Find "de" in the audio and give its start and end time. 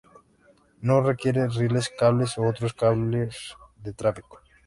3.75-3.93